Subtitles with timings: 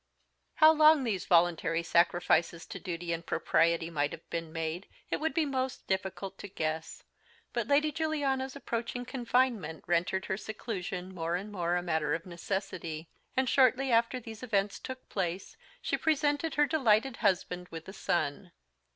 [0.55, 5.37] _How long these voluntary sacrifices to duty and propriety might have been made it would
[5.37, 7.03] mot be difficult to guess;
[7.53, 13.09] but Lady Juliana's approaching confinement rendered her seclusion more and more a matter of necessity;
[13.37, 18.51] and shortly after these events took place she presented her delighted husband with a son.